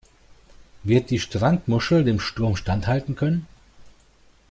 [0.81, 3.45] Wird die Strandmuschel dem Sturm standhalten können?